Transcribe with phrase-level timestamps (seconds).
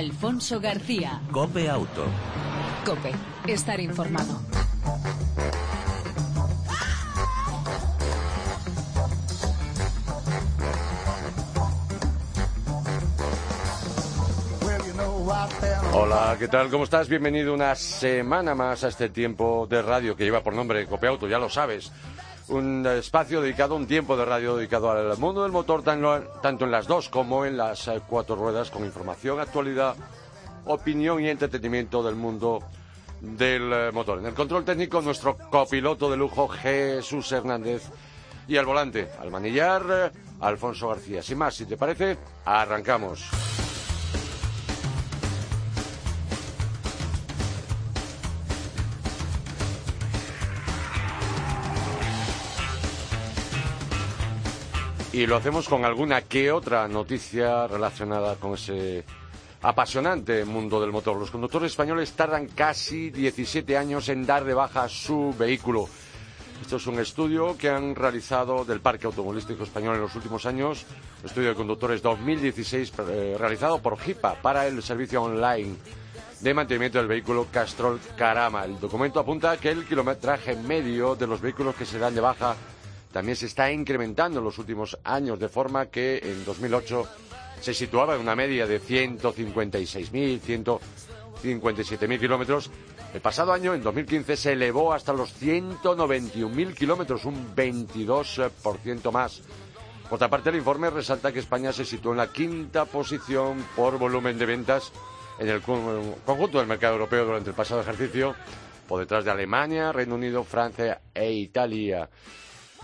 [0.00, 1.20] Alfonso García.
[1.30, 2.06] Cope Auto.
[2.86, 3.12] Cope,
[3.46, 4.40] estar informado.
[15.92, 16.70] Hola, ¿qué tal?
[16.70, 17.06] ¿Cómo estás?
[17.06, 21.38] Bienvenido una semana más a este tiempo de radio que lleva por nombre Copeauto, ya
[21.38, 21.92] lo sabes.
[22.50, 26.88] Un espacio dedicado, un tiempo de radio dedicado al mundo del motor, tanto en las
[26.88, 29.94] dos como en las eh, cuatro ruedas, con información, actualidad,
[30.64, 32.58] opinión y entretenimiento del mundo
[33.20, 34.18] del eh, motor.
[34.18, 37.88] En el control técnico, nuestro copiloto de lujo, Jesús Hernández.
[38.48, 41.22] Y al volante, al manillar, eh, Alfonso García.
[41.22, 43.30] Sin más, si te parece, arrancamos.
[55.12, 59.04] Y lo hacemos con alguna que otra noticia relacionada con ese
[59.60, 61.16] apasionante mundo del motor.
[61.16, 65.88] Los conductores españoles tardan casi 17 años en dar de baja su vehículo.
[66.62, 70.84] Esto es un estudio que han realizado del Parque Automovilístico Español en los últimos años,
[71.24, 75.74] estudio de conductores 2016 eh, realizado por HIPA para el servicio online
[76.38, 78.64] de mantenimiento del vehículo Castrol Carama.
[78.64, 82.54] El documento apunta que el kilometraje medio de los vehículos que se dan de baja
[83.12, 87.06] también se está incrementando en los últimos años, de forma que en 2008
[87.60, 90.40] se situaba en una media de 156.000,
[91.42, 92.70] 157.000 kilómetros.
[93.12, 99.42] El pasado año, en 2015, se elevó hasta los 191.000 kilómetros, un 22% más.
[100.04, 103.98] Por otra parte, el informe resalta que España se situó en la quinta posición por
[103.98, 104.92] volumen de ventas
[105.38, 108.34] en el conjunto del mercado europeo durante el pasado ejercicio,
[108.86, 112.08] por detrás de Alemania, Reino Unido, Francia e Italia.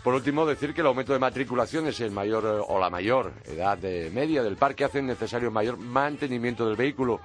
[0.07, 3.77] Por último, decir que el aumento de matriculaciones el mayor eh, o la mayor edad
[4.13, 7.21] media del parque hace necesario mayor mantenimiento del vehículo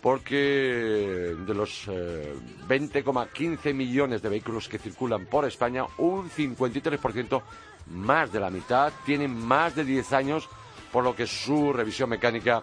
[0.00, 7.42] porque de los 20,15 eh, millones de vehículos que circulan por España, un 53%
[7.86, 10.48] más de la mitad tienen más de 10 años,
[10.92, 12.62] por lo que su revisión mecánica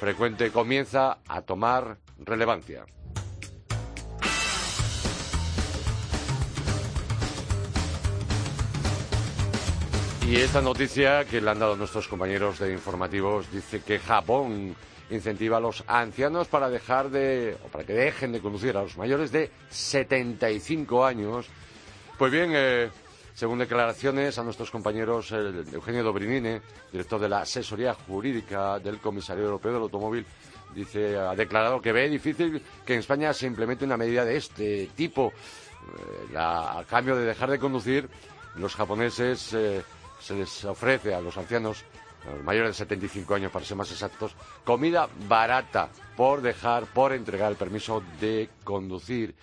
[0.00, 2.84] frecuente comienza a tomar relevancia.
[10.32, 14.74] Y esta noticia que le han dado nuestros compañeros de informativos dice que Japón
[15.10, 18.96] incentiva a los ancianos para dejar de o para que dejen de conducir a los
[18.96, 21.48] mayores de 75 años.
[22.16, 22.88] Pues bien, eh,
[23.34, 29.74] según declaraciones a nuestros compañeros Eugenio Dobrinine, director de la asesoría jurídica del Comisario Europeo
[29.74, 30.24] del Automóvil,
[30.74, 34.88] dice ha declarado que ve difícil que en España se implemente una medida de este
[34.96, 35.30] tipo.
[36.30, 38.08] Eh, a cambio de dejar de conducir,
[38.56, 39.82] los japoneses eh,
[40.22, 41.84] se les ofrece a los ancianos,
[42.26, 44.34] a los mayores de 75 años para ser más exactos,
[44.64, 49.34] comida barata por dejar, por entregar el permiso de conducir.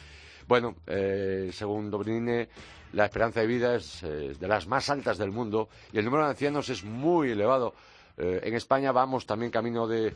[0.47, 2.49] Bueno, eh, según Dobrinine,
[2.93, 6.23] la esperanza de vida es eh, de las más altas del mundo y el número
[6.23, 7.75] de ancianos es muy elevado.
[8.19, 10.13] Eh, en España vamos también camino de,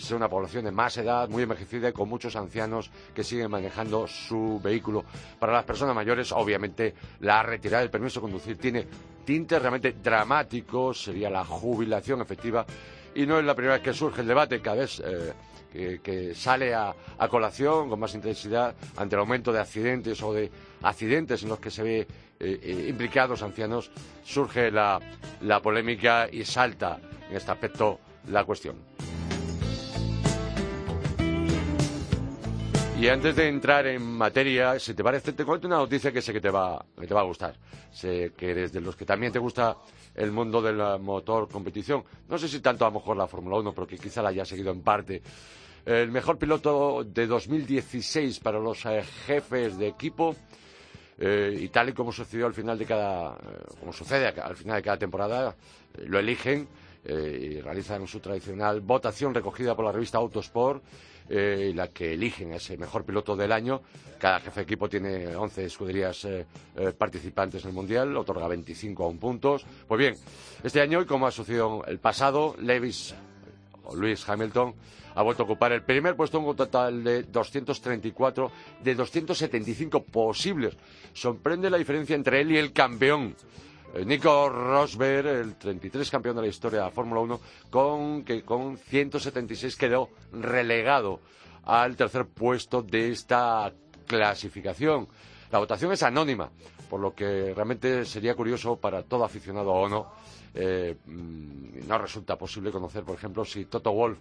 [0.00, 4.60] ser una población de más edad, muy envejecida con muchos ancianos que siguen manejando su
[4.60, 5.04] vehículo.
[5.38, 8.84] Para las personas mayores, obviamente, la retirada del permiso de conducir tiene
[9.24, 12.66] tintes realmente dramáticos, sería la jubilación efectiva.
[13.14, 16.74] Y no es la primera vez que surge el debate, cada vez eh, que, sale
[16.74, 16.96] a,
[17.30, 20.50] colación con más intensidad ante el aumento de accidentes o de
[20.82, 22.08] accidentes en los que se ve
[22.40, 23.92] eh, implicados ancianos,
[24.24, 25.00] surge la
[25.62, 26.98] polémica y salta
[27.30, 28.76] en este aspecto la cuestión.
[32.98, 36.32] Y antes de entrar en materia, si te parece, te cuento una noticia que sé
[36.32, 37.54] que te va, te va a gustar.
[37.92, 39.76] Sé que eres de los que también te gusta
[40.14, 42.02] el mundo del motor competición.
[42.26, 44.72] No sé si tanto a lo mejor la Fórmula 1, porque quizá la haya seguido
[44.72, 45.20] en parte.
[45.84, 50.34] El mejor piloto de 2016 para los eh, jefes de equipo.
[51.18, 54.76] Eh, y tal y como sucedió al final de cada, eh, como sucede al final
[54.76, 55.54] de cada temporada,
[55.98, 56.66] lo eligen
[57.08, 60.82] eh, y realizan su tradicional votación recogida por la revista Autosport,
[61.28, 63.80] eh, la que eligen ese mejor piloto del año.
[64.18, 66.44] Cada jefe de equipo tiene 11 escuderías eh,
[66.98, 69.64] participantes en el Mundial, otorga 25 a un puntos.
[69.86, 70.14] Pues bien,
[70.64, 73.14] este año, y como ha sucedido el pasado, Lewis
[73.84, 74.74] o Lewis Hamilton
[75.14, 78.50] ha vuelto a ocupar el primer puesto en un total de 234
[78.82, 80.76] de 275 posibles.
[81.12, 83.34] Sorprende la diferencia entre él y el campeón
[84.04, 87.40] Nico Rosberg, el 33 campeón de la historia de la Fórmula 1,
[87.70, 91.20] con, que con 176 quedó relegado
[91.64, 93.72] al tercer puesto de esta
[94.06, 95.08] clasificación.
[95.50, 96.50] La votación es anónima,
[96.90, 100.12] por lo que realmente sería curioso para todo aficionado o no.
[100.54, 104.18] Eh, mm, no resulta posible conocer, por ejemplo, si Toto Wolf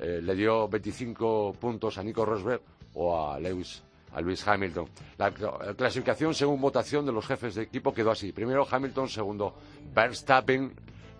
[0.00, 2.62] eh, le dio 25 puntos a Nico Rosberg
[2.94, 3.82] o a Lewis
[4.14, 4.88] a Lewis Hamilton.
[5.18, 8.32] La clasificación según votación de los jefes de equipo quedó así.
[8.32, 9.54] Primero Hamilton, segundo
[9.92, 10.72] Verstappen,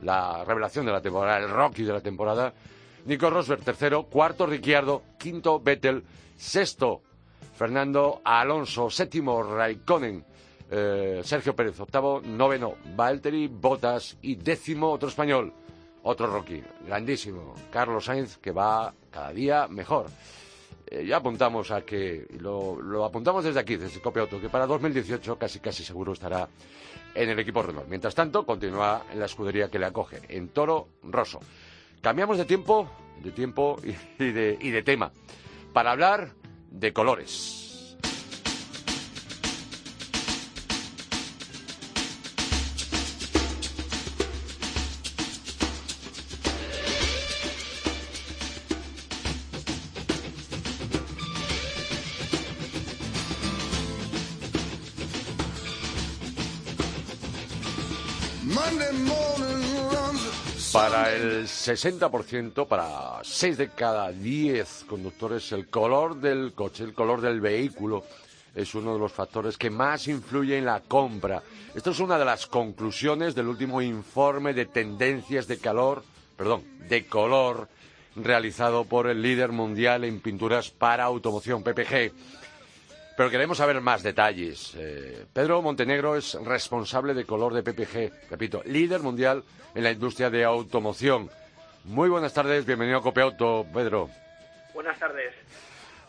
[0.03, 2.55] la revelación de la temporada, el Rocky de la temporada.
[3.07, 4.05] Nico Rosberg, tercero.
[4.05, 5.03] Cuarto, Ricciardo.
[5.19, 6.05] Quinto, Vettel.
[6.37, 7.03] Sexto,
[7.57, 8.89] Fernando Alonso.
[8.89, 10.25] Séptimo, Raikkonen.
[10.71, 15.53] Eh, Sergio Pérez, octavo, noveno, Valtteri Bottas y décimo, otro español,
[16.03, 20.07] otro Rocky, grandísimo, Carlos Sainz, que va cada día mejor.
[20.95, 25.37] Eh, ya apuntamos a que, lo, apuntamos desde aquí, desde Copia Auto, que para 2018
[25.37, 26.49] casi casi seguro estará
[27.15, 27.89] en el equipo Renault.
[27.89, 31.41] Mientras tanto, continúa en la escudería que le acoge, en Toro Rosso.
[32.01, 32.89] Cambiamos de tiempo,
[33.23, 33.77] de tiempo
[34.19, 35.11] y de tema,
[35.73, 36.35] para hablar
[36.71, 37.64] de colores.
[61.45, 67.43] El 60%, para 6 de cada 10 conductores, el color del coche, el color del
[67.43, 68.03] vehículo,
[68.55, 71.43] es uno de los factores que más influye en la compra.
[71.75, 76.03] Esto es una de las conclusiones del último informe de tendencias de calor,
[76.35, 77.69] perdón, de color
[78.17, 82.11] realizado por el líder mundial en pinturas para automoción, PPG.
[83.17, 84.75] Pero queremos saber más detalles.
[84.77, 89.45] Eh, Pedro Montenegro es responsable de color de PPG, repito, líder mundial
[89.75, 91.31] en la industria de automoción.
[91.85, 94.09] Muy buenas tardes, bienvenido a Copiauto, Pedro.
[94.73, 95.33] Buenas tardes.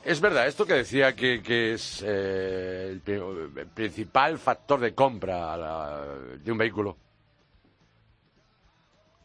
[0.04, 6.06] Es verdad, esto que decía que, es eh, el, principal factor de compra
[6.38, 6.96] de un vehículo.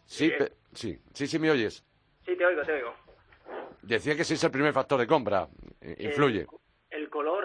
[0.06, 0.32] Sí,
[0.72, 1.84] sí, sí, sí, me oyes.
[2.24, 2.94] Sí, te oigo, te oigo.
[3.82, 5.48] Decía que sí es el primer factor de compra,
[5.80, 6.46] eh, influye.
[6.90, 7.39] El, color,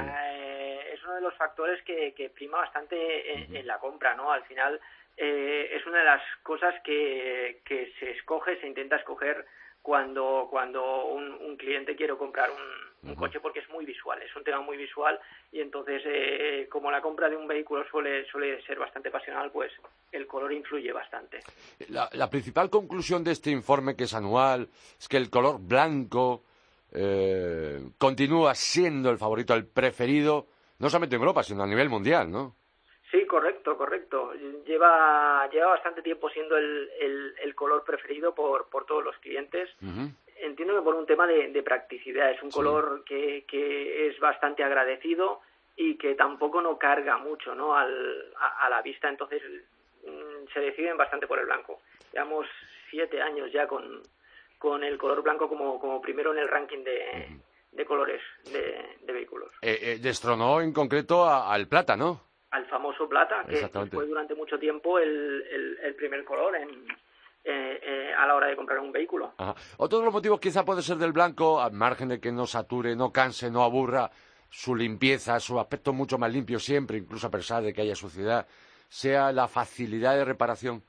[0.00, 4.32] Eh, es uno de los factores que, prima bastante en, la compra, ¿no?
[4.32, 4.80] Al final
[5.16, 9.46] eh, es una de las cosas que, que, se escoge, se intenta escoger
[9.82, 14.60] cuando, cuando un, cliente quiere comprar un, coche porque es muy visual, es un tema
[14.60, 15.18] muy visual
[15.52, 19.72] y entonces eh, como la compra de un vehículo suele, suele ser bastante pasional, pues
[20.12, 21.40] el color influye bastante.
[21.88, 24.68] La, la principal conclusión de este informe, que es anual,
[24.98, 26.42] es que el color blanco
[26.94, 30.46] eh, continúa siendo el favorito, el preferido,
[30.78, 32.54] no solamente en Europa, sino a nivel mundial, ¿no?
[33.10, 34.32] Sí, correcto, correcto.
[34.66, 36.88] Lleva, lleva bastante tiempo siendo el,
[37.42, 39.68] el, color preferido por, por todos los clientes.
[40.36, 42.30] Entiendo que por un tema de, practicidad.
[42.30, 45.40] Es un color que, que es bastante agradecido
[45.76, 47.74] y que tampoco no carga mucho ¿no?
[47.76, 49.08] Al, a, la vista.
[49.08, 49.42] Entonces
[50.06, 51.80] mm, se deciden bastante por el blanco.
[52.12, 52.46] Llevamos
[52.90, 54.02] siete años ya con,
[54.62, 57.40] con el color blanco como, como primero en el ranking de,
[57.72, 59.50] de colores de, de vehículos.
[59.60, 62.20] Eh, eh, destronó en concreto al plata, ¿no?
[62.52, 65.42] al famoso plata, que fue durante mucho tiempo el,
[65.82, 66.68] el, primer color en,
[67.44, 69.32] eh, eh, a la hora de comprar un vehículo.
[69.78, 72.94] Otro de los motivos quizá puede ser del blanco, al margen de que no sature,
[72.94, 74.10] no canse, no aburra,
[74.50, 78.46] su limpieza, su aspecto mucho más limpio siempre, incluso a pesar de que haya suciedad,
[78.86, 80.84] sea la facilidad de reparación.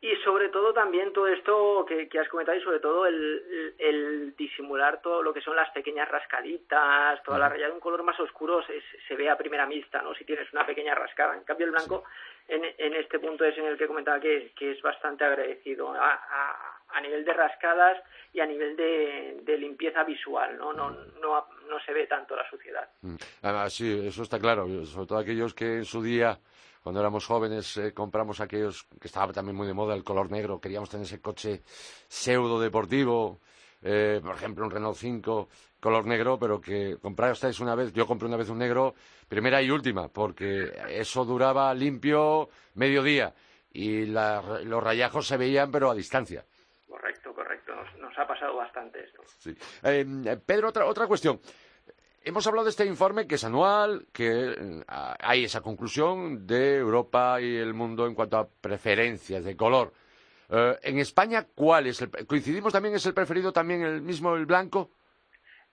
[0.00, 5.22] Y sobre todo también todo esto que, has comentado y sobre todo el, disimular todo
[5.22, 9.16] lo que son las pequeñas rascaditas, toda la raya de un color más oscuro se,
[9.16, 10.14] ve a primera vista, ¿no?
[10.14, 11.34] Si tienes una pequeña rascada.
[11.34, 12.04] En cambio el blanco
[12.46, 16.12] en, en, este punto es en el que comentaba que, que es bastante agradecido a,
[16.12, 17.98] a, a, nivel de rascadas
[18.32, 20.72] y a nivel de, limpieza visual, ¿no?
[20.72, 22.88] No, no, no se ve tanto la suciedad.
[23.02, 23.16] Mm.
[23.42, 24.66] Además, sí, eso está claro.
[24.84, 26.38] Sobre todo aquellos que en su día
[26.82, 30.60] cuando éramos jóvenes eh, compramos aquellos que estaba también muy de moda el color negro,
[30.60, 33.40] queríamos tener ese coche pseudo deportivo,
[33.82, 35.48] eh, por ejemplo un Renault 5
[35.80, 38.94] color negro, pero que comprasteis una vez, yo compré una vez un negro,
[39.28, 43.34] primera y última, porque eso duraba limpio medio día
[43.72, 46.44] y los rayajos se veían pero a distancia.
[46.88, 49.22] Correcto, correcto, nos, ha pasado bastante esto.
[49.26, 49.54] Sí.
[49.84, 50.04] Eh,
[50.44, 51.38] Pedro, otra, otra cuestión.
[52.24, 57.40] Hemos hablado de este informe que es anual, que eh, hay esa conclusión de Europa
[57.40, 59.92] y el mundo en cuanto a preferencias de color.
[60.50, 62.02] Eh, en España, ¿cuál es?
[62.02, 62.94] El, ¿Coincidimos también?
[62.94, 64.90] ¿Es el preferido también el mismo, el blanco?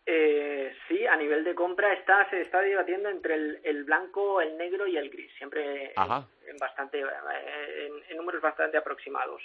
[0.06, 4.86] Eh, sí, a nivel de compra está, se está debatiendo entre el, blanco, el negro
[4.88, 9.42] y el gris, siempre en, bastante, en, números bastante aproximados.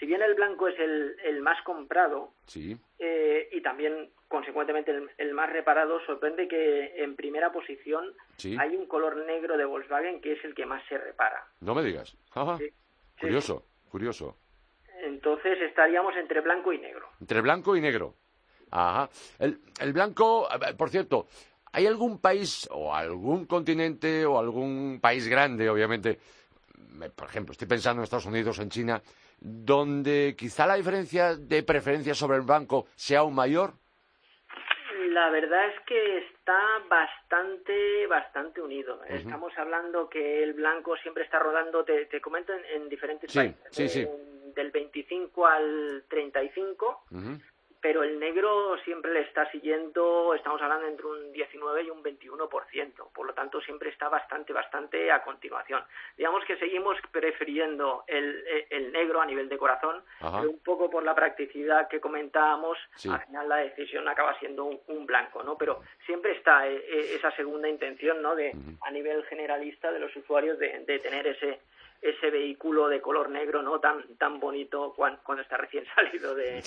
[0.00, 2.76] Si bien el blanco es el, el más comprado sí.
[2.98, 8.14] eh, y también consecuentemente el, más reparado, sorprende que en primera posición
[8.58, 11.44] hay un color negro de Volkswagen que es el que más se repara.
[11.60, 12.16] No me digas.
[13.20, 14.36] curioso, curioso.
[15.02, 17.08] Entonces estaríamos entre blanco y negro.
[17.20, 18.14] Entre blanco y negro.
[18.70, 19.10] Ajá.
[19.38, 21.26] El, el blanco, por cierto,
[21.72, 26.18] ¿hay algún país o algún continente o algún país grande, obviamente,
[27.16, 29.02] por ejemplo, estoy pensando en Estados Unidos, en China,
[29.40, 33.74] donde quizá la diferencia de preferencia sobre el blanco sea aún mayor?
[35.08, 39.00] La verdad es que está bastante, bastante unido.
[39.08, 43.58] Estamos hablando que el blanco siempre está rodando, te, te comento, en, diferentes países.
[43.70, 44.06] Sí, sí.
[44.54, 47.04] del 25 al 35
[47.80, 53.12] pero el negro siempre le está siguiendo, estamos hablando entre un 19 y un 21%,
[53.12, 55.82] por lo tanto siempre está bastante, bastante a continuación.
[56.16, 61.04] Digamos que seguimos prefiriendo el, el negro a nivel de corazón, pero un poco por
[61.04, 62.78] la practicidad que comentábamos,
[63.10, 65.56] al final la decisión acaba siendo un, blanco, ¿no?
[65.56, 68.36] Pero siempre está eh, eh, esa segunda intención, ¿no?
[68.36, 71.60] De, a nivel generalista de los usuarios de, de tener ese
[72.02, 76.62] ese vehículo de color negro no tan tan bonito cuando, está recién salido de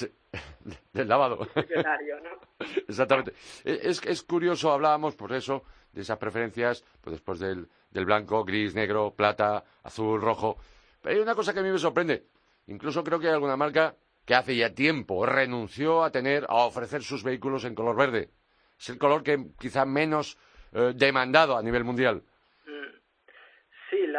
[0.93, 1.47] del lavado.
[2.87, 3.33] Exactamente.
[3.63, 8.43] E, es, es curioso hablábamos por eso de esas preferencias pues después del, del blanco
[8.43, 10.57] gris negro plata azul rojo.
[11.01, 12.27] Pero hay una cosa que a mí me sorprende.
[12.67, 17.03] Incluso creo que hay alguna marca que hace ya tiempo renunció a tener a ofrecer
[17.03, 18.31] sus vehículos en color verde.
[18.79, 20.37] Es el color que quizá menos
[20.71, 22.23] eh, demandado a nivel mundial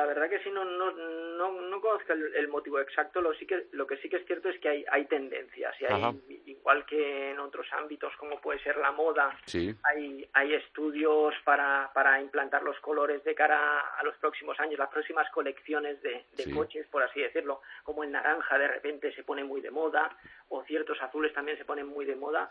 [0.04, 3.20] la verdad que sí, no, no, no, no conozco el, motivo exacto.
[3.22, 5.74] Lo, sí que, lo que sí que es cierto es que hay, hay tendencias.
[5.80, 9.34] Y hay, igual que en otros ámbitos, como puede ser la moda,
[9.84, 14.90] hay, hay estudios para, para implantar los colores de cara a los próximos años, las
[14.90, 17.62] próximas colecciones de, de coches, por así decirlo.
[17.82, 20.16] Como el naranja de repente se pone muy de moda,
[20.50, 22.50] o ciertos azules también se ponen muy de moda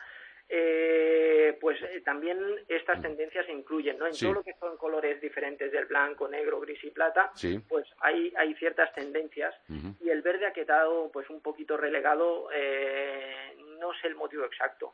[0.49, 4.05] eh, pues eh, también estas tendencias se incluyen, ¿no?
[4.05, 7.31] En todo lo que son colores diferentes del blanco, negro, gris y plata,
[7.67, 9.53] pues hay, hay ciertas tendencias
[10.01, 14.91] y el verde ha quedado pues un poquito relegado, eh, no sé el motivo exacto.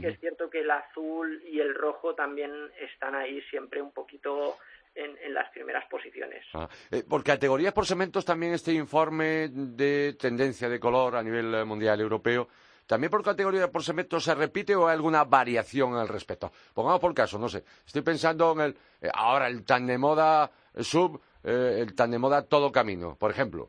[0.00, 4.58] que es cierto que el azul y el rojo también están ahí siempre un poquito
[4.94, 6.44] en, en, las primeras posiciones.
[6.54, 11.64] Ah, eh, por categorías por segmentos también este informe de tendencia de color a nivel
[11.64, 12.48] mundial europeo
[12.88, 16.50] ¿También por categoría por segmento se repite o hay alguna variación al respecto?
[16.72, 18.70] Pongamos por caso, no sé, estoy pensando en el,
[19.02, 23.30] eh, ahora el tan de moda sub, eh, el tan de moda todo camino, por
[23.30, 23.68] ejemplo.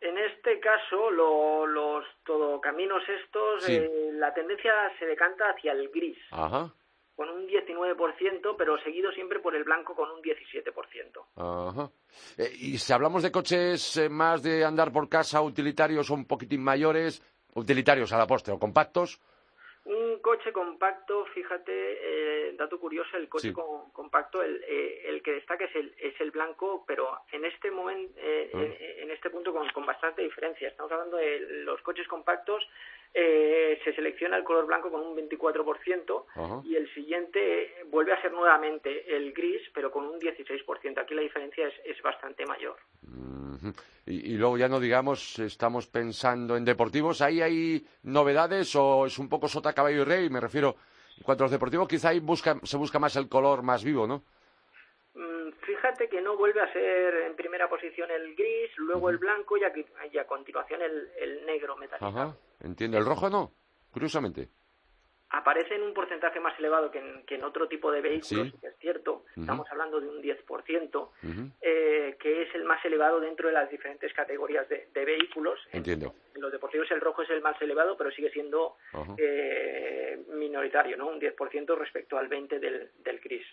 [0.00, 6.16] En este caso, los todocaminos estos, eh, la tendencia se decanta hacia el gris.
[6.30, 11.26] Con un 19%, pero seguido siempre por el blanco con un 17%.
[11.36, 11.90] Ajá.
[12.58, 17.22] y si hablamos de coches más de andar por casa, utilitarios o un poquitín mayores,
[17.54, 19.20] utilitarios a la postre o compactos.
[19.84, 25.64] Un coche compacto, fíjate, eh, dato curioso, el coche compacto, el, eh, el, que destaca
[25.64, 28.58] es el, es el blanco, pero en este momento, eh, ah.
[28.58, 30.68] en, este punto con, con bastante diferencia.
[30.68, 32.62] Estamos hablando de los coches compactos
[33.12, 38.32] eh, se selecciona el color blanco con un 24% y el siguiente vuelve a ser
[38.32, 40.98] nuevamente el gris, pero con un 16%.
[40.98, 42.76] Aquí la diferencia es, es bastante mayor.
[44.06, 49.28] y, luego ya no digamos, estamos pensando en deportivos, ¿ahí hay novedades o es un
[49.28, 50.30] poco sota, caballo y rey?
[50.30, 50.76] Me refiero,
[51.16, 52.22] en cuanto a los deportivos, quizá ahí
[52.62, 54.22] se busca más el color más vivo, ¿no?
[55.14, 59.56] Mm, fíjate que no vuelve a ser en primera posición el gris, luego el blanco
[59.56, 62.06] y a, continuación el, negro metálico.
[62.06, 62.98] Ajá, entiendo.
[62.98, 63.52] ¿El rojo no?
[63.90, 64.48] Curiosamente.
[65.32, 69.24] Aparece en un porcentaje más elevado que en, otro tipo de vehículos, que es cierto.
[69.36, 71.08] Estamos hablando de un 10%,
[71.60, 75.60] eh, que es el más elevado dentro de las diferentes categorías de, vehículos.
[75.70, 76.14] Entiendo.
[76.34, 78.76] En, los deportivos el rojo es el más elevado, pero sigue siendo
[79.18, 81.06] eh, minoritario, ¿no?
[81.08, 83.46] Un 10% respecto al 20% del, del gris.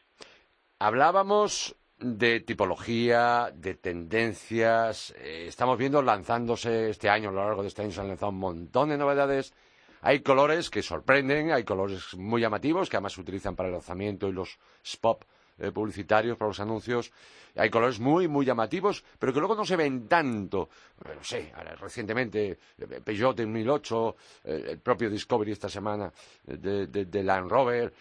[0.79, 5.12] Hablábamos de tipología, de tendencias.
[5.17, 8.31] Eh, estamos viendo lanzándose este año, a lo largo de este año se han lanzado
[8.31, 9.55] un montón de novedades.
[10.01, 14.27] Hay colores que sorprenden, hay colores muy llamativos que además se utilizan para el lanzamiento
[14.27, 15.25] y los spot
[15.60, 17.12] eh, publicitarios, para los anuncios.
[17.56, 20.70] Hay colores muy, muy llamativos, pero que luego no se ven tanto.
[21.04, 27.94] Eh, no sé, recientemente eh, Peugeot 2008, el propio Discovery esta semana de, Land Rover.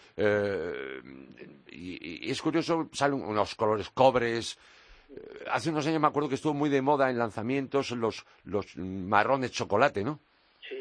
[1.71, 4.59] y, es curioso, salen unos colores cobres.
[5.51, 9.53] Hace unos años me acuerdo que estuvo muy de moda en lanzamientos los, los marrones
[9.53, 10.21] chocolate, ¿no?
[10.69, 10.77] Sí,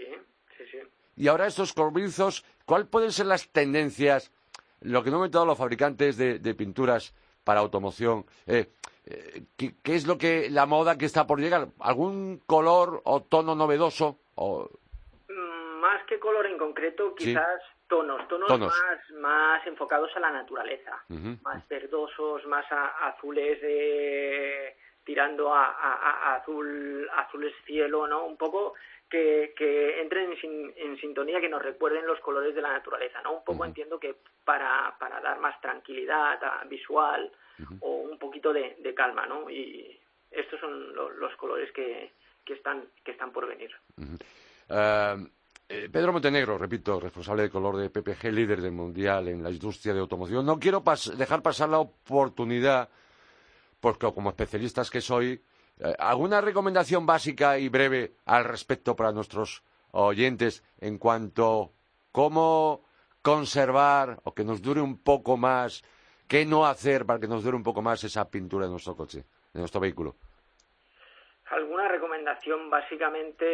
[0.57, 0.77] sí, sí.
[1.15, 4.31] Y ahora estos corbrizos, ¿cuáles pueden ser las tendencias
[4.81, 7.13] lo que no han comentado los fabricantes de, pinturas
[7.43, 8.69] para automoción, eh,
[9.05, 11.67] eh, ¿qué, es lo que la moda que está por llegar?
[11.79, 14.69] ¿Algún color o tono novedoso o...
[15.29, 18.71] Mm, más que color en concreto, quizás tonos, tonos, Más,
[19.19, 21.03] más enfocados a la naturaleza,
[21.43, 28.25] más verdosos, más azules eh, tirando a, a, azul, azules cielo, ¿no?
[28.25, 28.73] Un poco
[29.09, 33.33] que, que entren en, sintonía, que nos recuerden los colores de la naturaleza, ¿no?
[33.33, 37.31] Un poco entiendo que para, para dar más tranquilidad visual
[37.79, 39.49] o un poquito de, calma, ¿no?
[39.49, 39.97] Y
[40.31, 42.11] estos son los colores que,
[42.43, 43.71] que, están, que están por venir.
[45.67, 49.93] Eh, Pedro Montenegro, repito, responsable de color de PPG, líder del mundial en la industria
[49.93, 50.45] de automoción.
[50.45, 50.83] No quiero
[51.17, 52.89] dejar pasar la oportunidad,
[53.85, 55.43] porque como especialistas que soy,
[55.77, 59.61] eh, ¿alguna recomendación básica y breve al respecto para nuestros
[59.91, 61.71] oyentes en cuanto
[62.11, 62.81] cómo
[63.21, 65.83] conservar o que nos dure un poco más,
[66.27, 69.23] qué no hacer para que nos dure un poco más esa pintura de nuestro coche,
[69.53, 70.15] de nuestro vehículo?
[71.47, 73.45] Alguna recomendación básicamente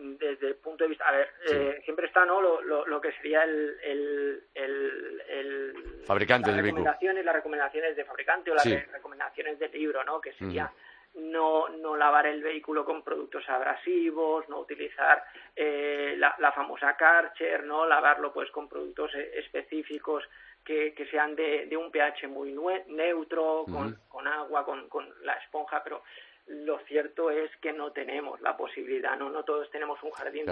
[0.00, 3.42] desde el punto de vista a ver eh, siempre está no lo, lo, que sería
[3.44, 10.04] el, el, el, fabricante las recomendaciones las recomendaciones de fabricante o las recomendaciones del libro
[10.04, 10.70] no que sería
[11.14, 15.24] no, no lavar el vehículo con productos abrasivos, no utilizar
[15.56, 20.24] eh, la, la, famosa Karcher, no lavarlo pues con productos eh, específicos
[20.64, 22.54] que, que sean de, de, un pH muy
[22.88, 26.02] neutro, con, con agua, con, con la esponja, pero
[26.48, 30.46] lo cierto es que no tenemos la posibilidad, no, no todos tenemos un jardín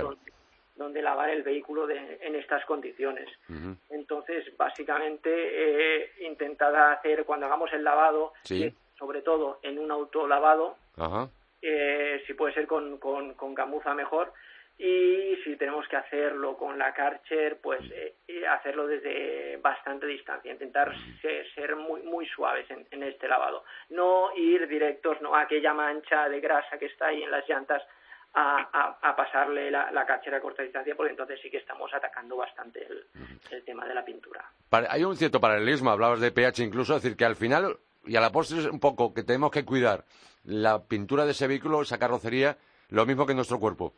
[0.74, 3.28] donde, lavar el vehículo en estas condiciones.
[3.88, 8.34] Entonces, básicamente, eh, intentad hacer cuando hagamos el lavado,
[8.98, 10.76] sobre todo en un auto lavado,
[11.62, 14.32] eh, si puede ser con, con, con gamuza mejor,
[14.78, 20.94] y si tenemos que hacerlo con la Karcher, pues eh, hacerlo desde bastante distancia, intentar
[21.54, 26.40] ser, muy muy suaves en, este lavado, no ir directos no a aquella mancha de
[26.40, 27.82] grasa que está ahí en las llantas
[28.34, 32.36] a, a, pasarle la, la Karcher a corta distancia, porque entonces sí que estamos atacando
[32.36, 34.44] bastante el, tema de la pintura.
[34.90, 38.20] Hay un cierto paralelismo, hablabas de pH incluso, es decir, que al final y a
[38.20, 40.04] la postre es un poco que tenemos que cuidar
[40.44, 42.58] la pintura de ese vehículo, esa carrocería,
[42.90, 43.94] lo mismo que nuestro cuerpo.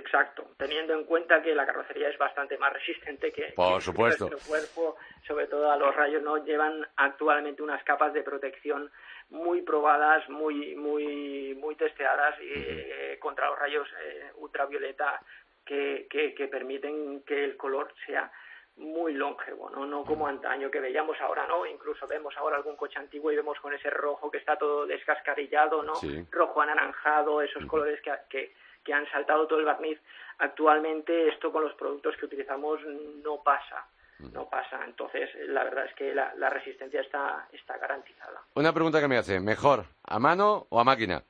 [0.00, 4.96] Exacto, teniendo en cuenta que la carrocería es bastante más resistente que, nuestro cuerpo,
[5.26, 8.90] sobre todo a los rayos, no llevan actualmente unas capas de protección
[9.28, 15.20] muy probadas, muy muy muy testeadas y, eh, contra los rayos eh, ultravioleta
[15.64, 18.32] que, que, permiten que el color sea
[18.76, 19.84] muy longevo, ¿no?
[19.86, 21.66] no como antaño que veíamos ahora, ¿no?
[21.66, 25.82] Incluso vemos ahora algún coche antiguo y vemos con ese rojo que está todo descascarillado,
[25.82, 25.92] ¿no?
[26.30, 29.98] Rojo anaranjado, esos colores que, que, que han saltado todo el barniz.
[30.38, 32.80] Actualmente esto con los productos que utilizamos
[33.22, 33.86] no pasa
[34.32, 34.84] no pasa.
[34.84, 38.42] Entonces, la verdad es que la, resistencia está, está garantizada.
[38.54, 41.22] Una pregunta que me hace, ¿mejor a mano o a máquina?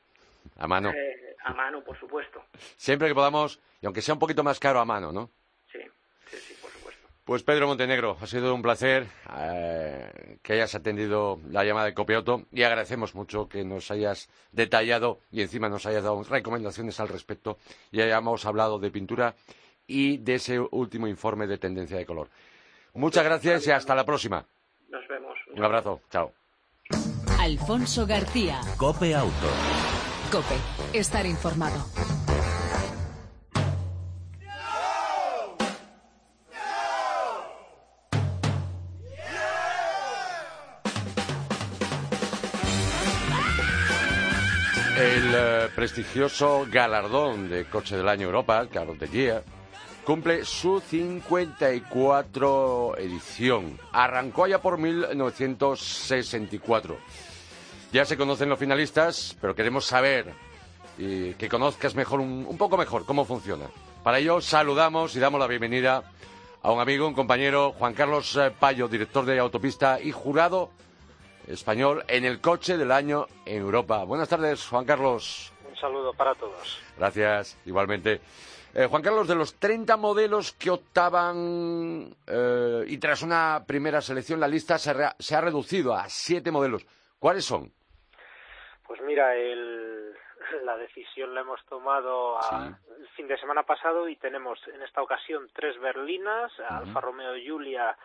[0.59, 0.91] A mano.
[0.91, 2.45] Eh, a mano, por supuesto.
[2.77, 5.31] Siempre que podamos, y aunque sea un poquito más caro a mano, ¿no?
[7.31, 9.07] Pues Pedro Montenegro, ha sido un placer
[9.39, 15.21] eh, que hayas atendido la llamada de Copioto y agradecemos mucho que nos hayas detallado
[15.31, 17.57] y encima nos hayas dado recomendaciones al respecto
[17.93, 19.37] y hayamos hablado de pintura
[19.87, 22.31] y de ese último informe de tendencia de color.
[22.95, 24.45] Muchas gracias y hasta la próxima.
[24.89, 25.39] Nos vemos.
[25.55, 26.01] Un abrazo.
[26.11, 26.33] Chao.
[27.39, 28.61] Alfonso García.
[28.77, 29.47] Cope Auto.
[30.33, 30.99] Cope.
[30.99, 31.79] Estar informado.
[45.81, 49.43] Prestigioso galardón de Coche del Año Europa, Carlos de Guía,
[50.05, 53.81] cumple su 54 edición.
[53.91, 56.99] Arrancó allá por 1964.
[57.95, 60.35] Ya se conocen los finalistas, pero queremos saber
[60.99, 63.65] y que conozcas mejor, un, un poco mejor, cómo funciona.
[64.05, 66.13] Para ello saludamos y damos la bienvenida
[66.61, 70.73] a un amigo, un compañero, Juan Carlos eh, Payo, director de Autopista y jurado
[71.47, 74.05] español en el coche del año en Europa.
[74.05, 75.55] Buenas tardes, Juan Carlos.
[75.81, 76.83] Saludo para todos.
[76.99, 78.21] Gracias, igualmente.
[78.75, 84.39] Eh, Juan Carlos, de los 30 modelos que optaban eh, y tras una primera selección,
[84.39, 86.87] la lista se, ha reducido a siete modelos.
[87.19, 87.73] ¿Cuáles son?
[88.87, 89.35] Pues mira,
[90.65, 92.39] la decisión la hemos tomado
[92.99, 97.97] el fin de semana pasado y tenemos en esta ocasión tres berlinas, Alfa Romeo Giulia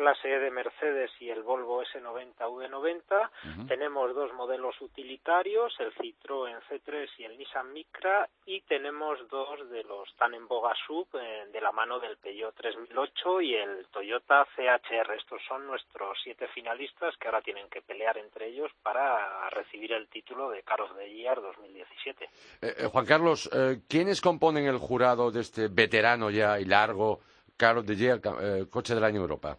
[0.00, 3.68] clase E de Mercedes y el Volvo S90 V90.
[3.68, 9.84] Tenemos dos modelos utilitarios, el Citroën C3 y el Nissan Micra, y tenemos dos de
[9.84, 14.46] los tan en boga sub eh, de la mano del Peugeot 3008 y el Toyota
[14.56, 15.12] CHR.
[15.18, 20.08] Estos son nuestros siete finalistas que ahora tienen que pelear entre ellos para recibir el
[20.08, 22.24] título de Carlos de Year 2017.
[22.24, 22.28] Eh,
[22.62, 23.50] eh, Juan Carlos,
[23.86, 27.20] ¿quiénes componen el jurado de este veterano ya y largo
[27.58, 28.22] Carlos de Year,
[28.70, 29.58] coche del año Europa?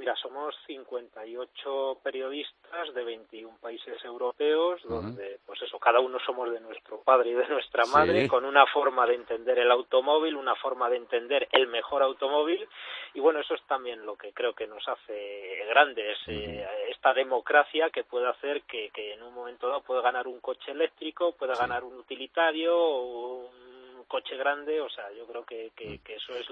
[0.00, 6.58] Mira, somos 58 periodistas de 21 países europeos, donde, pues eso, cada uno somos de
[6.58, 10.88] nuestro padre y de nuestra madre, con una forma de entender el automóvil, una forma
[10.88, 12.66] de entender el mejor automóvil,
[13.12, 17.90] y bueno, eso es también lo que creo que nos hace grandes, eh, esta democracia
[17.90, 21.56] que puede hacer que, que en un momento dado pueda ganar un coche eléctrico, pueda
[21.56, 23.69] ganar un utilitario, o un
[24.10, 26.46] coche grande, o sea, yo creo que, que, que, eso es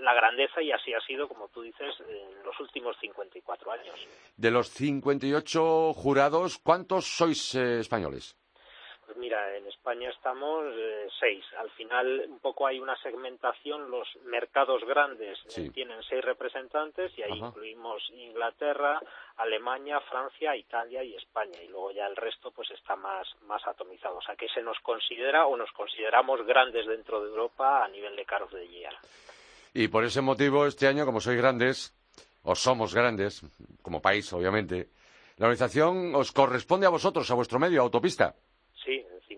[0.00, 3.94] la grandeza y así ha sido, como tú dices, en los últimos 54 años.
[4.36, 8.36] De los 58 jurados, ¿cuántos sois eh, españoles?
[9.06, 11.44] Pues mira, en España estamos eh, seis.
[11.60, 13.88] Al final un poco hay una segmentación.
[13.88, 19.00] Los mercados grandes eh, tienen seis representantes y ahí incluimos Inglaterra,
[19.36, 21.62] Alemania, Francia, Italia y España.
[21.62, 24.16] Y luego ya el resto pues está más, más atomizado.
[24.16, 28.16] O sea que se nos considera o nos consideramos grandes dentro de Europa a nivel
[28.16, 28.90] de carros de guía.
[29.72, 31.94] Y por ese motivo este año, como sois grandes,
[32.42, 33.42] o somos grandes,
[33.82, 34.88] como país obviamente,
[35.36, 38.34] la organización os corresponde a vosotros, a vuestro medio, autopista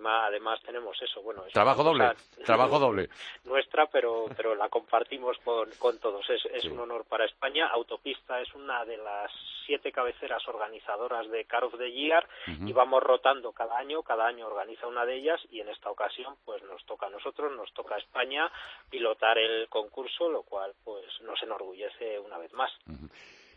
[0.07, 2.11] además tenemos eso, bueno, trabajo doble,
[2.45, 3.09] trabajo doble.
[3.45, 6.29] Nuestra, pero pero la compartimos con, con todos.
[6.31, 7.67] Es, es un honor para España.
[7.69, 9.31] Autopista es una de las
[9.69, 14.47] siete cabeceras organizadoras de Car of the Year y vamos rotando cada año, cada año
[14.47, 17.97] organiza una de ellas y en esta ocasión pues nos toca a nosotros, nos toca
[17.97, 18.51] a España
[18.89, 22.73] pilotar el concurso, lo cual pues nos enorgullece una vez más.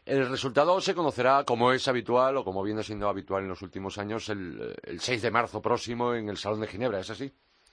[0.06, 3.98] El resultado se conocerá, como es habitual o como viene siendo habitual en los últimos
[3.98, 7.32] años, el, el 6 de marzo próximo en el Salón de Ginebra, ¿es así?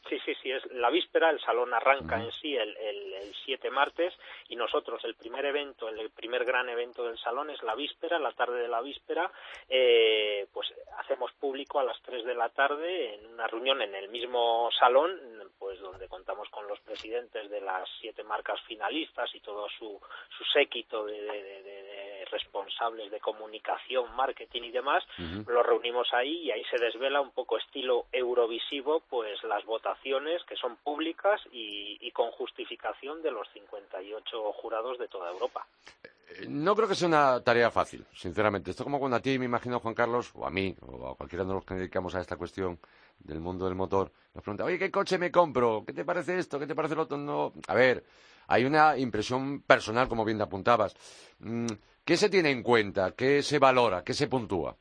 [0.08, 4.14] Sí, sí, es la víspera, el salón arranca en sí el, el, el 7 martes
[4.48, 8.32] y nosotros el primer evento, el primer gran evento del salón es la víspera, la
[8.32, 9.30] tarde de la víspera,
[9.68, 14.08] eh, pues hacemos público a las 3 de la tarde en una reunión en el
[14.08, 15.18] mismo salón,
[15.58, 20.00] pues donde contamos con los presidentes de las siete marcas finalistas y todo su,
[20.36, 25.04] su séquito de, de, de, de responsables de comunicación, marketing y demás,
[25.46, 30.56] lo reunimos ahí y ahí se desvela un poco estilo eurovisivo, pues las votaciones que
[30.56, 35.66] son públicas y, con justificación de los 58 jurados de toda Europa.
[36.02, 38.70] Eh, no creo que sea una tarea fácil, sinceramente.
[38.70, 41.44] Esto como cuando a ti, me imagino, Juan Carlos, o a mí, o a cualquiera
[41.44, 42.78] de los que dedicamos a esta cuestión
[43.18, 45.84] del mundo del motor, nos pregunta, oye, ¿qué coche me compro?
[45.86, 46.58] ¿Qué te parece esto?
[46.58, 47.16] ¿Qué te parece lo otro?
[47.16, 47.52] No.
[47.68, 48.04] A ver,
[48.48, 50.96] hay una impresión personal, como bien te apuntabas.
[51.38, 51.66] Mm,
[52.04, 53.12] ¿Qué se tiene en cuenta?
[53.12, 54.02] ¿Qué se valora?
[54.02, 54.76] ¿Qué se puntúa?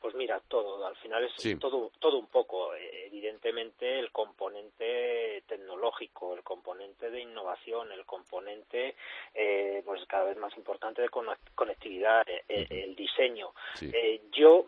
[0.00, 2.74] Pues mira, todo, al final es todo, todo un poco.
[2.74, 8.96] Evidentemente el componente tecnológico, el componente de innovación, el componente
[9.34, 11.08] eh, pues cada vez más importante de
[11.54, 13.52] conectividad, eh, eh, el diseño.
[13.80, 14.66] Eh, yo,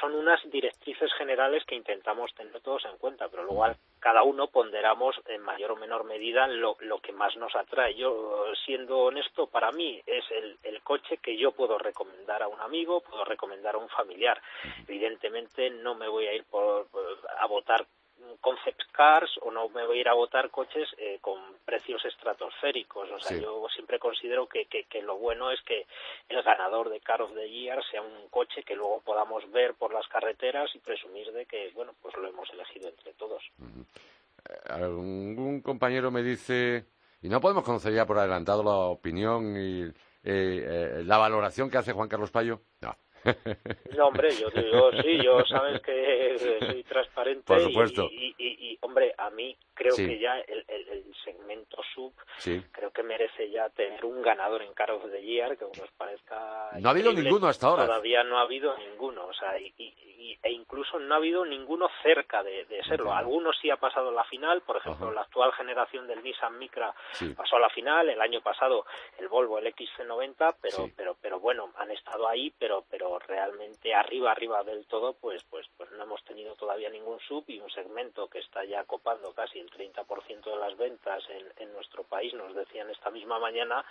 [0.00, 3.64] son unas directrices generales que intentamos tener todos en cuenta, pero luego
[4.00, 7.94] cada uno ponderamos en mayor o menor medida lo, lo que más nos atrae.
[7.94, 12.60] Yo, siendo honesto, para mí es el, el coche que yo puedo recomendar a un
[12.60, 14.40] amigo, puedo recomendar a un familiar.
[14.86, 16.88] Evidentemente no me voy a ir por,
[17.38, 17.86] a votar
[18.40, 23.10] concept cars o no me voy a ir a votar coches eh, con precios estratosféricos.
[23.10, 23.42] O sea, sí.
[23.42, 25.86] yo siempre considero que, que, que, lo bueno es que
[26.28, 29.92] el ganador de Car of the Year sea un coche que luego podamos ver por
[29.92, 33.42] las carreteras y presumir de que, bueno, pues lo hemos elegido entre todos.
[33.58, 33.84] -huh.
[34.68, 36.86] Algún compañero me dice,
[37.22, 39.92] y no podemos conocer ya por adelantado la opinión y eh,
[40.24, 42.60] eh, la valoración que hace Juan Carlos Payo.
[42.80, 42.94] No.
[43.96, 47.42] No, hombre, yo, yo sí, yo sabes que soy transparente.
[47.44, 48.08] Por supuesto.
[48.12, 50.06] Y, y, y, y hombre, a mí creo sí.
[50.06, 52.62] que ya el, el, el segmento sub sí.
[52.72, 56.70] creo que merece ya tener un ganador en Car of the Year que nos parezca.
[56.80, 57.86] No ha habido ninguno hasta ahora.
[57.86, 59.72] Todavía no ha habido ninguno, o sea, y,
[60.42, 63.12] e incluso no ha habido ninguno cerca de, de serlo.
[63.12, 65.14] Algunos sí ha pasado a la final, por ejemplo, Ajá.
[65.14, 67.34] la actual generación del Nissan Micra sí.
[67.34, 68.84] pasó a la final, el año pasado
[69.18, 73.94] el Volvo, el XC90, pero, pero, pero bueno, han estado ahí, pero, pero pero realmente
[73.94, 77.70] arriba, arriba del todo, pues, pues, pues no hemos tenido todavía ningún sub y un
[77.70, 82.34] segmento que está ya copando casi el 30% de las ventas en, en, nuestro país,
[82.34, 83.84] nos decían esta misma mañana,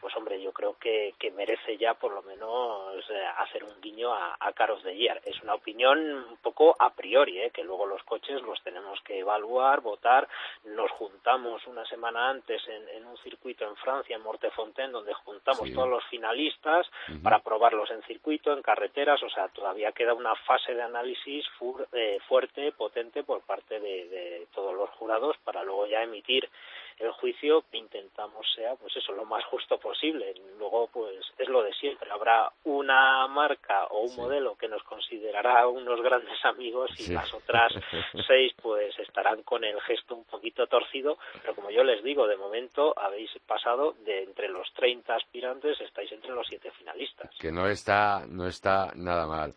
[0.00, 4.12] pues hombre, yo creo que, que merece ya por lo menos eh, hacer un guiño
[4.12, 5.20] a, a Caros de Year.
[5.24, 7.50] Es una opinión un poco a priori, ¿eh?
[7.50, 10.28] que luego los coches los tenemos que evaluar, votar,
[10.64, 15.72] nos juntamos una semana antes en, en un circuito en Francia, en Mortefontaine, donde juntamos
[15.72, 16.86] todos los finalistas
[17.22, 21.46] para probarlos en circuito, en carreteras, o sea, todavía queda una fase de análisis
[21.92, 26.48] eh, fuerte, potente por parte de, de todos los jurados para luego ya emitir
[26.98, 30.34] el juicio intentamos sea pues eso lo más justo posible.
[30.58, 32.10] Luego pues es lo de siempre.
[32.10, 37.72] Habrá una marca o un modelo que nos considerará unos grandes amigos y las otras
[38.26, 41.18] seis pues estarán con el gesto un poquito torcido.
[41.40, 46.10] Pero como yo les digo de momento habéis pasado de entre los 30 aspirantes estáis
[46.12, 47.30] entre los siete finalistas.
[47.38, 49.54] Que no está no está nada mal.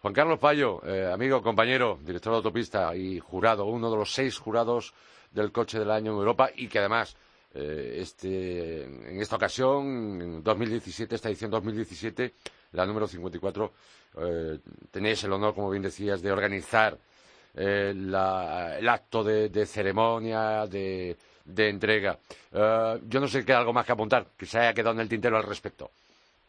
[0.00, 4.38] Juan Carlos Payo, eh, amigo, compañero, director de autopista y jurado, uno de los seis
[4.38, 4.94] jurados
[5.30, 7.16] del coche del año en Europa y que además
[7.54, 12.34] eh, este, en esta ocasión, en 2017, esta edición 2017,
[12.72, 13.72] la número 54,
[14.18, 14.58] eh,
[14.90, 16.96] tenéis el honor, como bien decías, de organizar
[17.54, 22.18] eh, la, el acto de, de ceremonia, de, de entrega.
[22.52, 25.00] Eh, yo no sé si queda algo más que apuntar, que se haya quedado en
[25.00, 25.90] el tintero al respecto.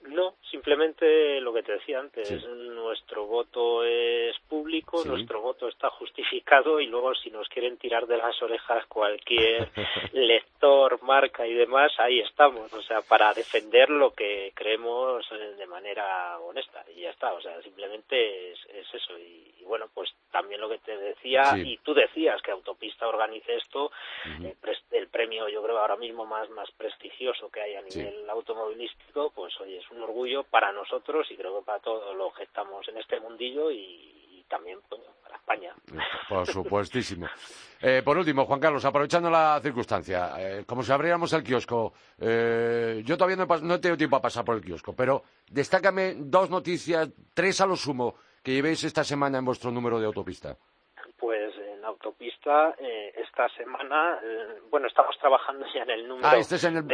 [0.09, 6.79] No, simplemente lo que te decía antes, nuestro voto es público, nuestro voto está justificado
[6.79, 9.69] y luego si nos quieren tirar de las orejas cualquier
[10.13, 15.25] lector, marca y demás, ahí estamos, o sea, para defender lo que creemos
[15.57, 18.59] de manera honesta y ya está, o sea, simplemente es,
[18.93, 23.55] eso y, bueno, pues también lo que te decía y tú decías que Autopista organice
[23.55, 23.91] esto,
[24.91, 29.59] el, premio yo creo ahora mismo más más prestigioso que hay a nivel automovilístico, pues
[29.61, 32.97] oye, es un orgullo para nosotros y creo que para todos los que estamos en
[32.97, 34.79] este mundillo y, también
[35.23, 35.73] para España.
[36.27, 37.25] Por supuestísimo.
[37.81, 43.01] Eh, por último, Juan Carlos, aprovechando la circunstancia, eh, como si abriéramos el kiosco, eh,
[43.05, 46.15] yo todavía no he, no he tenido tiempo a pasar por el kiosco, pero destácame
[46.17, 50.57] dos noticias, tres a lo sumo, que llevéis esta semana en vuestro número de autopista
[51.91, 54.19] autopista eh, esta semana.
[54.23, 56.27] Eh, bueno, estamos trabajando ya en el número.
[56.27, 56.85] Ah, este es en el,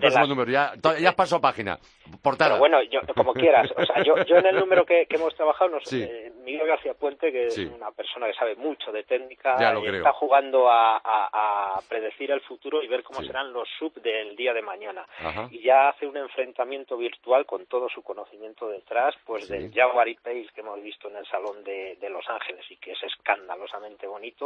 [0.00, 0.50] próximo número.
[0.50, 1.78] Ya, ya pasó página.
[2.22, 2.58] Portada.
[2.58, 3.70] bueno, yo, como quieras.
[3.76, 6.94] O sea, yo, yo en el número que, que hemos trabajado, nos, eh, Miguel García
[6.94, 12.30] Puente, que es una persona que sabe mucho de técnica, está jugando a, a, predecir
[12.30, 15.06] el futuro y ver cómo serán los sub del día de mañana.
[15.50, 20.48] Y ya hace un enfrentamiento virtual con todo su conocimiento detrás, pues del Jaguar E-Pace
[20.54, 24.37] que hemos visto en el Salón de, de Los Ángeles y que es escandalosamente bonito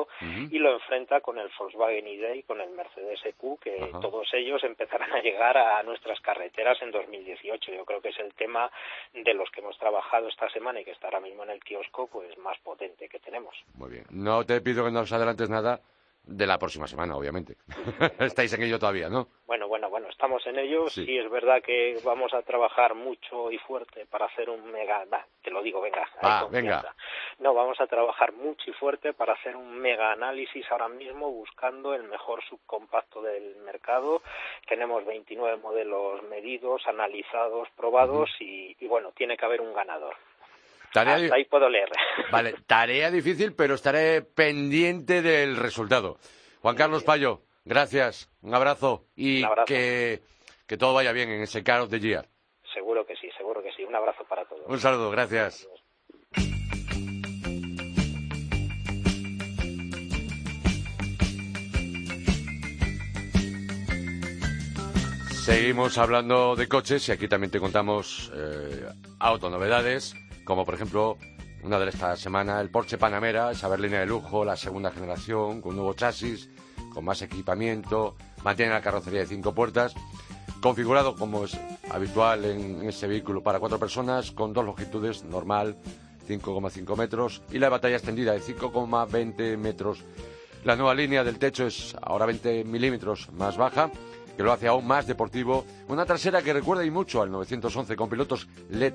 [0.50, 4.62] y lo enfrenta con el Volkswagen ID y con el Mercedes EQ, que todos ellos
[4.64, 7.72] empezarán a llegar a nuestras carreteras en 2018.
[7.72, 8.70] Yo creo que es el tema
[9.12, 12.08] de los que hemos trabajado esta semana y que está ahora mismo en el kiosco,
[12.08, 13.54] pues más potente que tenemos.
[13.74, 14.04] Muy bien.
[14.10, 15.80] No te pido que nos adelantes nada
[16.24, 17.56] de la próxima semana, obviamente.
[18.20, 19.28] Estáis en ello todavía, ¿no?
[19.46, 19.81] Bueno, bueno, bueno,
[20.12, 20.88] estamos en ello.
[20.88, 21.18] Sí.
[21.18, 25.04] es verdad que vamos a trabajar mucho y fuerte para hacer un mega...
[25.42, 26.08] te lo digo, venga.
[26.20, 26.94] Ah, venga.
[27.38, 31.94] No, vamos a trabajar mucho y fuerte para hacer un mega análisis ahora mismo buscando
[31.94, 34.22] el mejor subcompacto del mercado.
[34.68, 40.14] Tenemos 29 modelos medidos, analizados, probados y, y bueno, tiene que haber un ganador.
[40.92, 41.88] Tarea ahí puedo leer.
[42.30, 46.18] Vale, tarea difícil, pero estaré pendiente del resultado.
[46.60, 50.22] Juan Carlos Payo, gracias, un abrazo y Que,
[50.66, 52.28] que todo vaya bien en ese Car de the
[52.72, 53.84] Seguro que sí, seguro que sí.
[53.84, 54.62] Un abrazo para todos.
[54.66, 55.68] Un saludo, gracias.
[65.44, 68.86] Seguimos hablando de coches y aquí también te contamos eh,
[69.18, 71.18] autonovedades como por ejemplo
[71.62, 75.76] una de esta semana, el Porsche Panamera, esa berlina de lujo, la segunda generación, con
[75.76, 76.50] nuevo chasis,
[76.92, 79.94] con más equipamiento, mantiene la carrocería de cinco puertas,
[80.60, 81.58] configurado como es
[81.90, 85.76] habitual en, ese vehículo para cuatro personas, con dos longitudes, normal,
[86.28, 90.04] 5,5 metros, y la batalla extendida de 5,20 metros.
[90.64, 93.90] La nueva línea del techo es ahora 20 milímetros más baja,
[94.36, 95.64] que lo hace aún más deportivo.
[95.88, 98.94] Una trasera que recuerda y mucho al 911 con pilotos LED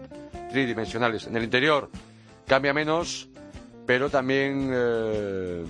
[0.49, 1.27] tridimensionales.
[1.27, 1.89] En el interior
[2.47, 3.29] cambia menos,
[3.86, 5.65] pero también eh,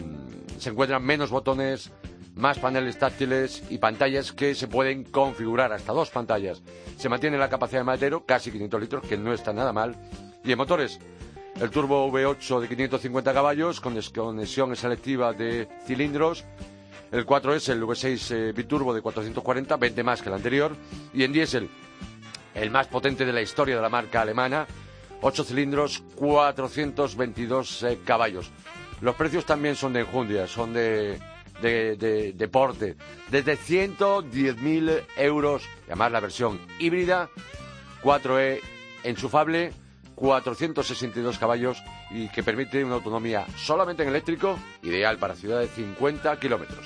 [0.60, 1.92] se encuentran menos botones,
[2.38, 6.62] más paneles táctiles y pantallas que se pueden configurar, hasta dos pantallas.
[6.98, 9.96] Se mantiene la capacidad de maletero, casi 500 litros, que no está nada mal.
[10.44, 11.00] Y en motores,
[11.60, 16.46] el turbo V8 de 550 caballos con desconexión selectiva de cilindros
[17.12, 20.76] el 4S, el V6 eh, biturbo de 440, 20 más que el anterior.
[21.14, 21.70] Y en diésel,
[22.54, 24.68] el más potente de la historia de la marca alemana,
[25.22, 28.52] 8 cilindros, 422 eh, caballos.
[29.02, 31.20] Los precios también son de enjundia, son de,
[31.62, 32.96] de, deporte.
[33.30, 37.30] Desde 110.000 euros, además la versión híbrida,
[38.04, 38.62] 4E
[39.04, 39.72] enchufable,
[40.16, 46.40] 462 caballos y que permite una autonomía solamente en eléctrico, ideal para ciudades de 50
[46.40, 46.86] kilómetros.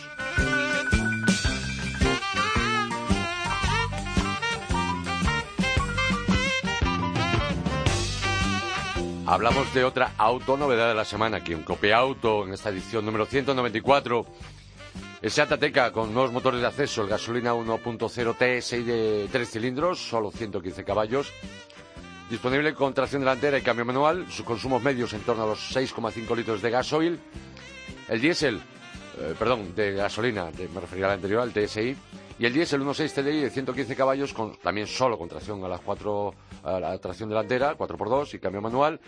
[9.32, 14.26] Hablamos de otra autonovedad de la semana, aquí en Auto, en esta edición número 194.
[15.22, 20.00] El Seat Ateca con nuevos motores de acceso, el gasolina 1.0 TSI de 3 cilindros,
[20.00, 21.32] solo 115 caballos.
[22.28, 26.36] Disponible con tracción delantera y cambio manual, sus consumos medios en torno a los 6,5
[26.36, 27.20] litros de gasoil.
[28.10, 28.62] El diésel,
[29.20, 31.96] eh, perdón, de gasolina, me refería al anterior, al TSI.
[32.40, 35.82] Y el diésel 1.6 TDI de 115 caballos, con, también solo con tracción a las
[35.82, 39.00] 4 a la tracción delantera, 4x2 y cambio manual,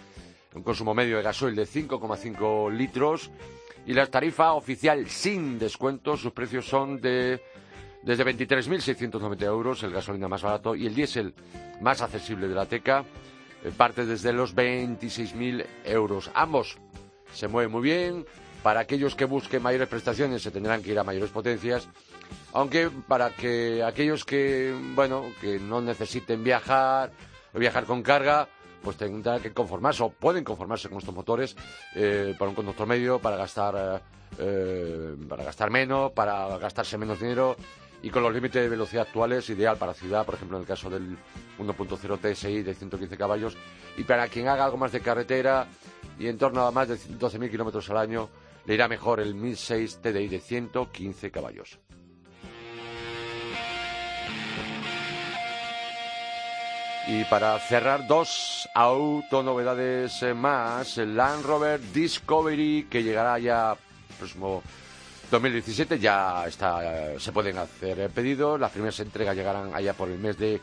[0.54, 3.32] un consumo medio de gasoil de 5,5 litros
[3.86, 7.41] y la tarifa oficial sin descuento, sus precios son de
[8.02, 11.34] desde 23.690 euros, el gasolina más barato y el diésel
[11.80, 13.06] más accesible de la TECA
[13.63, 16.30] eh, parte desde los 26.000 euros.
[16.34, 16.78] Ambos
[17.34, 18.26] se mueven muy bien.
[18.62, 21.88] Para aquellos que busquen mayores prestaciones se tendrán que ir a mayores potencias
[22.54, 27.12] aunque para que aquellos que, bueno, que no necesiten viajar,
[27.54, 28.48] viajar con carga,
[28.84, 31.56] pues tendrán que conformarse o pueden conformarse con estos motores
[31.96, 34.04] eh, para un conductor medio, para gastar,
[34.38, 37.56] eh, para gastar menos, para gastarse menos dinero
[38.04, 40.89] y con los límites de velocidad actuales, ideal para ciudad, por ejemplo en el caso
[40.89, 41.17] del
[41.58, 43.56] 1.0 TSI de 115 caballos,
[43.98, 45.67] y para quien haga algo más de carretera
[46.19, 48.30] y en torno a más de 12.000 kilómetros al año,
[48.65, 51.80] le irá mejor el 1006 TDI de 115 caballos.
[57.06, 60.98] Y para cerrar, dos autonovedades más.
[60.98, 63.76] El Land Rover Discovery, que llegará ya
[64.18, 64.63] próximo
[65.30, 66.00] 2017.
[66.00, 68.58] Ya está, se pueden hacer pedidos.
[68.58, 70.62] Las primeras entregas llegarán allá por el mes de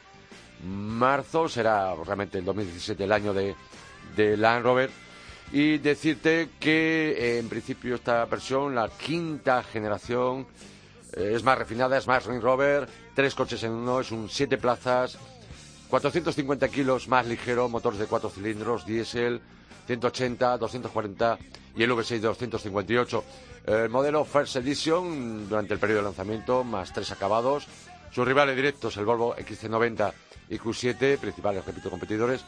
[0.65, 1.47] marzo.
[1.47, 3.55] Será realmente el 2017 el año de,
[4.17, 4.91] de Land Rover.
[5.53, 10.47] Y decirte que en principio esta versión, la quinta generación,
[11.13, 12.89] eh, es más refinada, es más Range Rover.
[13.15, 15.19] Tres coches en uno, es un siete plazas
[15.91, 19.41] 450 kilos más ligero, motores de cuatro cilindros, diésel,
[19.87, 21.39] 180, 240
[21.75, 23.25] y el V6 258.
[23.67, 27.67] El modelo First Edition durante el periodo de lanzamiento, más tres acabados.
[28.13, 30.13] Sus rivales directos, el Volvo XC90
[30.49, 32.45] y Q7, principales, repito, competidores.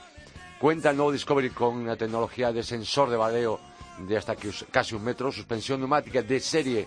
[0.60, 3.58] Cuenta el nuevo Discovery con una tecnología de sensor de badeo
[3.98, 4.36] de hasta
[4.70, 6.86] casi un metro, suspensión neumática de serie,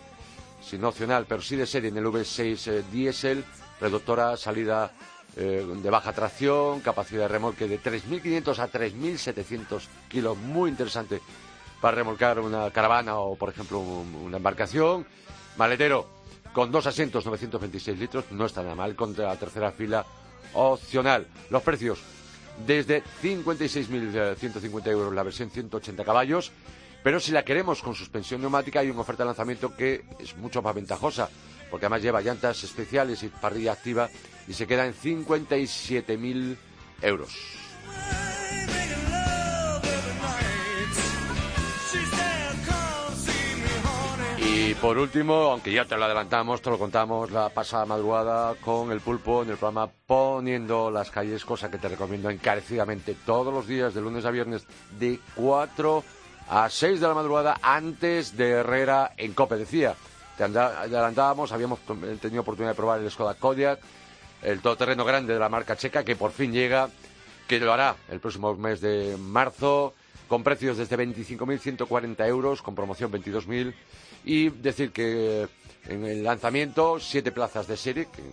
[0.62, 3.44] sin opcional, pero sí de serie en el V6 eh, diésel,
[3.80, 4.91] reductora, salida
[5.38, 11.21] eh, de baja tracción, capacidad de remolque de 3.500 a 3.700 kilos, muy interesante
[11.82, 15.06] para remolcar una caravana o, por ejemplo, una embarcación.
[15.58, 16.08] Maletero
[16.54, 20.06] con dos asientos, 926 litros, no está nada mal, contra la tercera fila
[20.54, 21.28] opcional.
[21.50, 22.00] Los precios,
[22.65, 26.52] desde 56.150 euros la versión 180 caballos,
[27.04, 30.62] pero si la queremos con suspensión neumática hay una oferta de lanzamiento que es mucho
[30.62, 31.30] más ventajosa,
[31.69, 34.10] porque además lleva llantas especiales y parrilla activa
[34.47, 36.58] y se queda en 57.000
[37.01, 37.32] euros.
[44.47, 48.91] Y por último, aunque ya te lo adelantamos, te lo contamos la pasada madrugada con
[48.91, 53.67] el pulpo en el programa Poniendo las calles, cosa que te recomiendo encarecidamente todos los
[53.67, 54.65] días, de lunes a viernes,
[54.99, 56.04] de 4
[56.49, 59.56] a 6 de la madrugada, antes de Herrera en Cope.
[59.56, 59.95] Decía,
[60.38, 61.80] te adelantábamos, habíamos
[62.21, 63.80] tenido oportunidad de probar el Skoda Kodiak,
[64.41, 66.89] el todoterreno grande de la marca checa que por fin llega,
[67.48, 69.93] que lo hará el próximo mes de marzo,
[70.28, 73.74] con precios desde 25.140 euros, con promoción 22.000.
[74.26, 75.48] Y decir que
[75.88, 78.26] en el lanzamiento, siete plazas de serie, que eh,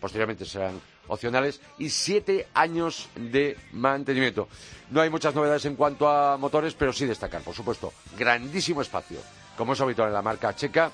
[0.00, 4.48] posteriormente serán opcionales, y siete años de mantenimiento.
[4.90, 9.18] No hay muchas novedades en cuanto a motores, pero sí destacar, por supuesto, grandísimo espacio,
[9.60, 10.90] como es habitual en la marca checa,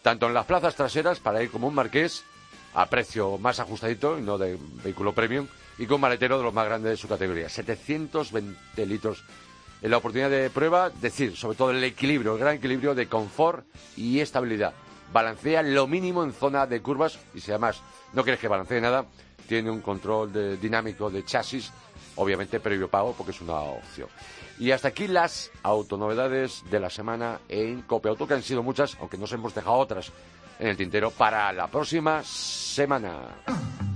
[0.00, 2.24] tanto en las plazas traseras para ir como un marqués,
[2.72, 6.64] a precio más ajustadito y no de vehículo premium y con maletero de los más
[6.64, 9.22] grandes de su categoría, 720 litros.
[9.82, 13.66] En la oportunidad de prueba, decir, sobre todo el equilibrio, el gran equilibrio de confort
[13.98, 14.72] y estabilidad.
[15.12, 17.82] Balancea lo mínimo en zona de curvas y si además
[18.14, 19.04] no quieres que balancee nada,
[19.46, 21.70] tiene un control dinámico de chasis,
[22.16, 24.08] obviamente previo pago porque es una opción.
[24.58, 28.96] Y hasta aquí las autonovedades de la semana en Cope Auto, que han sido muchas,
[29.00, 30.12] aunque nos hemos dejado otras
[30.58, 33.93] en el tintero para la próxima semana.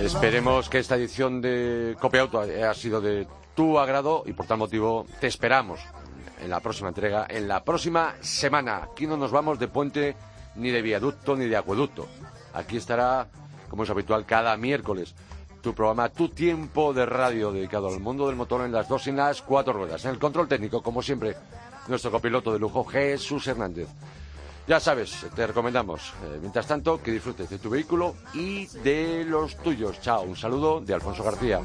[0.00, 4.58] Esperemos que esta edición de Copia Auto haya sido de tu agrado y por tal
[4.58, 5.80] motivo te esperamos
[6.40, 8.82] en la próxima entrega, en la próxima semana.
[8.84, 10.16] Aquí no nos vamos de puente
[10.54, 12.06] ni de viaducto ni de acueducto.
[12.52, 13.28] Aquí estará,
[13.68, 15.14] como es habitual, cada miércoles
[15.66, 19.12] tu programa Tu Tiempo de Radio dedicado al mundo del motor en las dos y
[19.12, 20.04] las cuatro ruedas.
[20.04, 21.34] En el control técnico, como siempre,
[21.88, 23.88] nuestro copiloto de lujo Jesús Hernández.
[24.66, 29.56] Ya sabes, te recomendamos, eh, mientras tanto, que disfrutes de tu vehículo y de los
[29.58, 30.00] tuyos.
[30.00, 31.60] Chao, un saludo de Alfonso García.